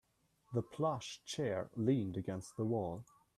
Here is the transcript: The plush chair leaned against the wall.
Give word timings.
The 0.55 0.63
plush 0.63 1.21
chair 1.25 1.69
leaned 1.75 2.17
against 2.17 2.57
the 2.57 2.65
wall. 2.65 3.03